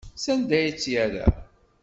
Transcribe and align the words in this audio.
Sanda 0.23 0.53
ay 0.57 0.71
tt-yerra? 0.73 1.27